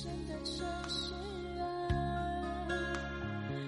[0.00, 1.12] 见的城市
[1.58, 1.66] 啊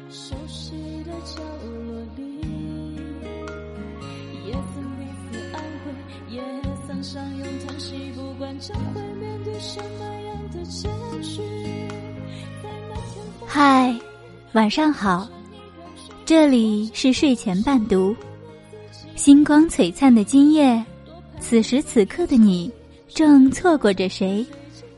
[0.08, 2.22] 熟悉的角落里，
[4.46, 5.92] 也曾彼此安慰，
[6.36, 6.40] 也
[6.86, 8.12] 曾相拥叹息。
[8.14, 10.88] 不管将会面对什么样的结
[11.20, 11.42] 局，
[13.44, 13.92] 嗨，
[14.52, 15.28] 晚上好，
[16.24, 18.14] 这里是睡前伴读。
[19.16, 20.80] 星光璀璨的今夜，
[21.40, 22.70] 此时此刻的你，
[23.08, 24.46] 正错过着谁，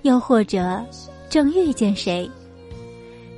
[0.02, 0.84] 又或者
[1.32, 2.30] 正遇见谁？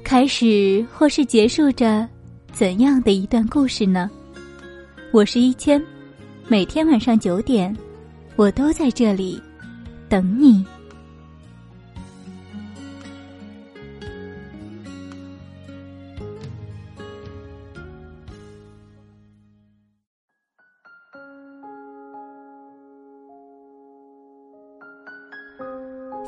[0.02, 2.04] 开始或是结束着
[2.50, 4.10] 怎样的一段故事呢？
[5.12, 5.80] 我是一千，
[6.48, 7.72] 每天晚上九点，
[8.34, 9.40] 我都在这里
[10.08, 10.66] 等你。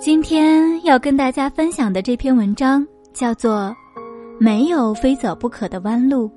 [0.06, 2.86] 今天要跟大家分享的这篇文章。
[3.12, 3.74] 叫做
[4.38, 6.30] “没有非走不可的弯路”。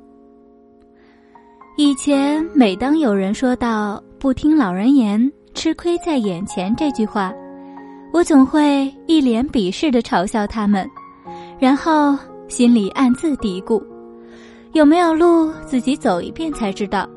[1.77, 7.31] 以前，每当有人说到“不听老人言，吃亏在眼前”这句话，
[8.11, 10.89] 我总会一脸鄙视的嘲笑他们，
[11.59, 13.79] 然后心里暗自嘀咕：
[14.73, 17.07] 有没有路自己走一遍才知道？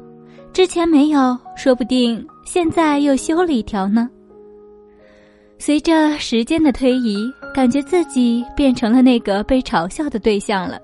[0.52, 4.06] 之前没有，说不定现在又修了一条呢。
[5.64, 7.32] 随着时间的推移。
[7.54, 10.80] 感觉自己变成了那个被嘲笑的对象了，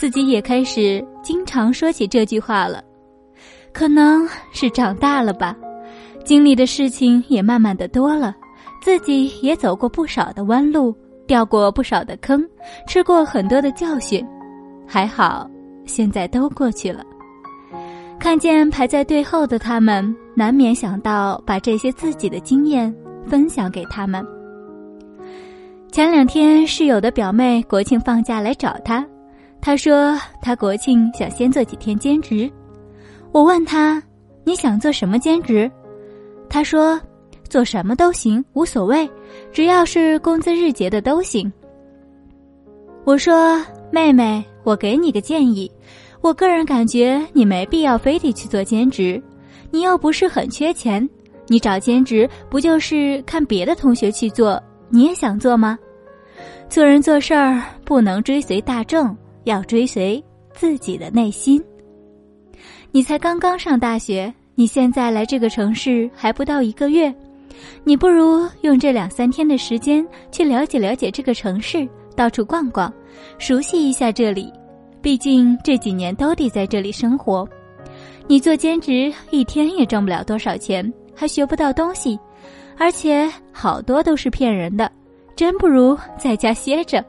[0.00, 2.82] 自己也开始经常说起这句话了。
[3.70, 5.54] 可能是长大了吧，
[6.24, 8.34] 经历的事情也慢慢的多了，
[8.82, 12.42] 自己也走过不少的弯路，掉过不少的坑，
[12.88, 14.26] 吃过很多的教训，
[14.88, 15.48] 还好，
[15.84, 17.04] 现在都过去了。
[18.18, 22.92] 看见排在队后的他们，难免想到把这些自己的经验
[23.28, 24.24] 分享给他们。
[25.92, 29.04] 前两天，室友的表妹国庆放假来找他，
[29.60, 32.50] 他说他国庆想先做几天兼职。
[33.32, 34.02] 我问他
[34.44, 35.70] ：“你想做什么兼职？”
[36.48, 37.00] 他说
[37.48, 39.08] ：“做什么都行，无所谓，
[39.52, 41.52] 只要是工资日结的都行。”
[43.04, 45.70] 我说：“妹妹，我给你个建议，
[46.20, 49.20] 我个人感觉你没必要非得去做兼职，
[49.70, 51.08] 你又不是很缺钱，
[51.50, 55.76] 你找兼职不就是看别的同学去做？”你也想做吗？
[56.68, 60.22] 做人做事儿不能追随大众，要追随
[60.52, 61.60] 自己的内心。
[62.92, 67.12] 你才刚刚上大学，你现在来这个城市还不到一个月，
[67.82, 72.92] 你不如用这两三天的时间去了解了解这个城市，到处逛逛，
[73.38, 74.52] 熟悉一下这里。
[75.02, 77.48] 毕竟这几年都得在这里生活，
[78.26, 82.18] 你做兼职一天也挣不了多少钱，还学不到东西。
[82.78, 84.90] 而且好多都是骗人的，
[85.36, 87.04] 真不如在家歇着。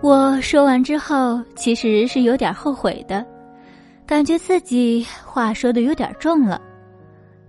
[0.00, 3.22] 我说完之后，其实是有点后悔的，
[4.06, 6.58] 感觉自己话说的有点重了。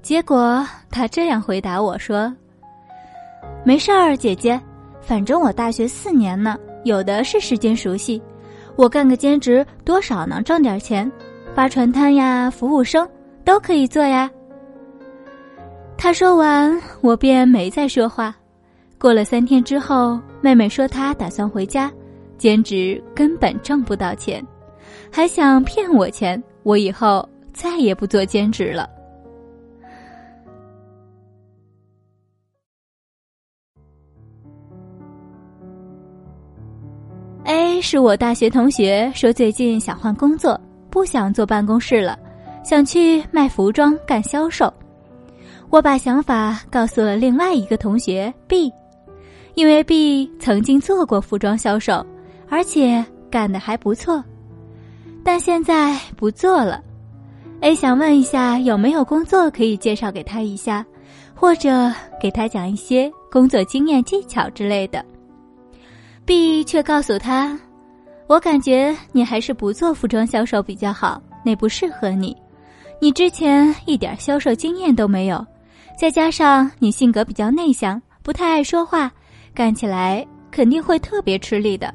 [0.01, 2.35] 结果他这样回答我说
[3.63, 4.59] ：“没事儿，姐姐，
[4.99, 8.21] 反正我大学四年呢，有的是时间熟悉。
[8.75, 11.09] 我干个兼职，多少能挣点钱，
[11.55, 13.07] 发传单呀，服务生
[13.45, 14.29] 都可以做呀。”
[15.97, 18.35] 他说完，我便没再说话。
[18.99, 21.91] 过了三天之后，妹妹说她打算回家，
[22.37, 24.45] 兼职根本挣不到钱，
[25.11, 26.41] 还想骗我钱。
[26.63, 28.87] 我以后再也不做兼职了。
[37.45, 42.17] A 是我大学同学，说最近想换工作，不想坐办公室了，
[42.63, 44.71] 想去卖服装干销售。
[45.69, 48.71] 我把想法告诉了另外一个同学 B，
[49.55, 52.05] 因为 B 曾经做过服装销售，
[52.47, 54.23] 而且干得还不错，
[55.23, 56.81] 但现在不做了。
[57.61, 60.85] A 想问一下有没有工作可以介绍给他一下，
[61.33, 65.03] 或者给他讲一些工作经验技巧之类的。
[66.25, 67.59] B 却告诉他
[68.27, 72.35] ：“我感觉你还是不做服装销售比较好，那不适合你，
[73.01, 75.45] 你之前一点销售经验都没有。”
[75.97, 79.11] 再加上你性格比较内向，不太爱说话，
[79.53, 81.93] 干起来肯定会特别吃力的。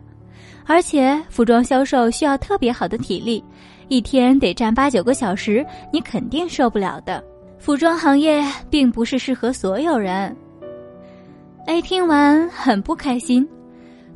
[0.66, 3.44] 而且服装销售需要特别好的体力，
[3.88, 7.22] 一天得站八九个小时，你肯定受不了的。
[7.58, 10.34] 服装行业并不是适合所有人。
[11.66, 13.46] A 听完很不开心，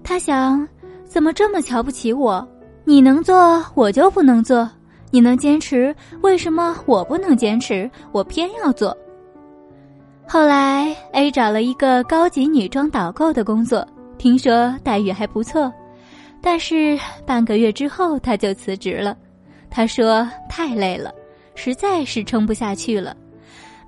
[0.02, 0.66] 他想：
[1.04, 2.46] 怎么这么瞧不起我？
[2.84, 4.66] 你能做，我就不能做；
[5.10, 7.90] 你能坚持，为什么我不能坚持？
[8.12, 8.96] 我偏要做。
[10.34, 13.86] 后来，A 找了一个高级女装导购的工作，
[14.18, 15.72] 听说待遇还不错，
[16.42, 19.16] 但是半个月之后他就辞职了。
[19.70, 21.14] 他说太累了，
[21.54, 23.16] 实在是撑不下去了，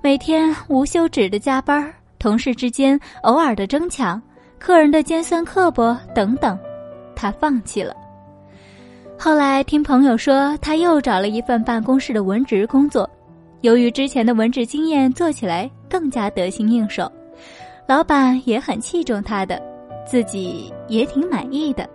[0.01, 4.21] 每天无休止的加班，同事之间偶尔的争抢，
[4.57, 6.57] 客人的尖酸刻薄等等，
[7.13, 7.93] 他放弃了。
[9.19, 13.09] 后来听朋友说，他又找了一份办公室的文职工作，
[13.59, 17.11] 由于之前的文职经验，做起来更加得心应手，
[17.87, 19.61] 老板也很器重他的，
[20.05, 21.89] 自己也挺满意的。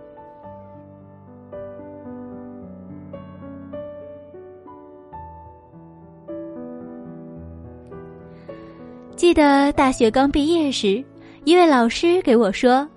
[9.15, 11.03] 记得大学刚毕业时，
[11.45, 12.87] 一位老师给我说。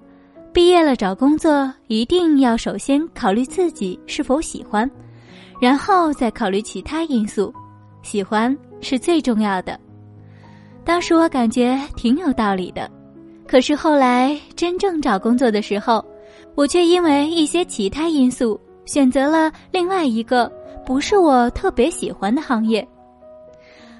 [0.52, 4.90] 毕业了找工作，一定要首先考虑自己是否喜欢，
[5.60, 7.52] 然后再考虑其他因素。
[8.00, 9.78] 喜欢是最重要的。
[10.87, 12.88] 当时我感觉挺有道理的，
[13.44, 16.03] 可是后来真正找工作的时候，
[16.55, 20.50] 我却因为一些其他因素选择了另外一个
[20.87, 22.87] 不是我特别喜欢的行业。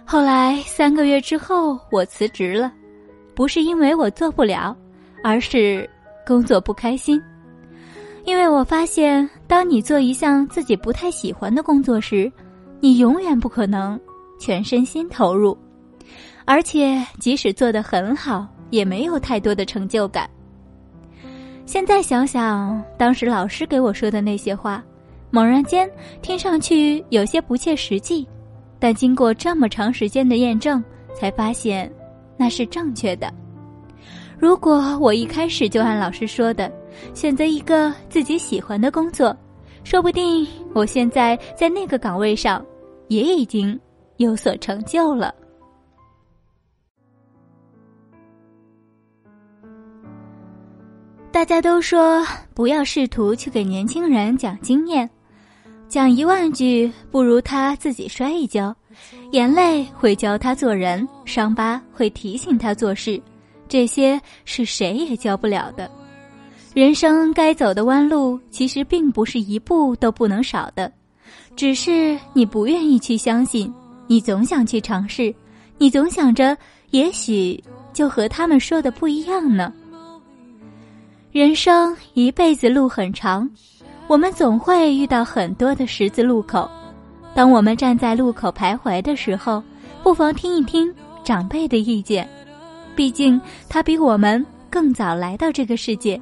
[0.05, 2.73] 后来三个月之后，我辞职了，
[3.35, 4.75] 不是因为我做不了，
[5.25, 5.89] 而是。
[6.27, 7.23] 工作不开心，
[8.25, 12.33] 因为我发现，当你做一项自己不太喜欢的工作时，
[12.81, 13.97] 你永远不可能
[14.41, 15.57] 全身心投入，
[16.47, 20.31] 而且即使做得很好，也没有太多的成就感。
[21.67, 24.83] 现在想想，当时老师给我说的那些话，
[25.31, 25.91] 猛然间
[26.23, 28.25] 听上去有些不切实际，
[28.79, 30.83] 但经过这么长时间的验证，
[31.13, 31.93] 才发现
[32.37, 33.29] 那是正确的。
[34.39, 36.71] 如果我一开始就按老师说的，
[37.13, 39.37] 选择一个自己喜欢的工作，
[39.83, 42.65] 说不定我现在在那个岗位上
[43.09, 43.79] 也已经
[44.19, 45.35] 有所成就了。
[51.37, 55.07] 大家都说不要试图去给年轻人讲经验，
[55.87, 58.75] 讲一万句不如他自己摔一跤，
[59.33, 63.21] 眼泪会教他做人，伤疤会提醒他做事。
[63.69, 65.91] 这些是谁也教不了的。
[66.73, 70.91] 人生该走的弯路，其实并不是一步都不能少的，
[71.55, 73.71] 只是你不愿意去相信。
[74.07, 75.35] 你总想去尝试，
[75.77, 76.57] 你总想着，
[76.93, 77.63] 也许
[77.93, 79.71] 就和他们说的不一样呢。
[81.37, 83.47] 人生一辈子路很长，
[84.07, 86.67] 我们总会遇到很多的十字路口。
[87.35, 89.63] 当我们站在路口徘徊的时候，
[90.03, 90.91] 不妨听一听
[91.23, 92.27] 长辈的意见。
[92.95, 93.39] 毕竟
[93.69, 96.19] 他比我们更早来到这个世界，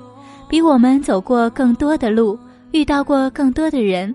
[0.48, 2.36] 比我们走过更多的路，
[2.72, 4.12] 遇到过更多的人。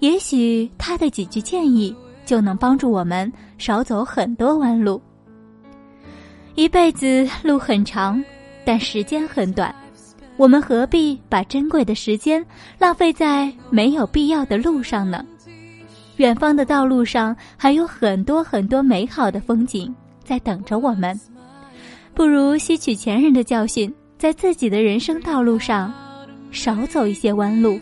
[0.00, 1.96] 也许他的几句建议
[2.26, 5.00] 就能帮助我们少走很多弯路。
[6.54, 8.22] 一辈子路很长，
[8.66, 9.74] 但时间很短，
[10.38, 12.42] 我们何必把珍贵的时间
[12.78, 15.22] 浪费在没有必要的路上呢？
[16.16, 19.92] 远方的道路上还有很多很多美好的风景
[20.22, 21.18] 在等着我们。
[22.14, 25.92] 不如吸取前人的教训，在自己的人生道路上
[26.52, 27.78] 少走一些弯路。